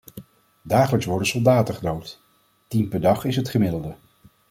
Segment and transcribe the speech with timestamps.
[0.63, 2.21] Dagelijks worden soldaten gedood,
[2.67, 3.95] tien per dag is het gemiddelde.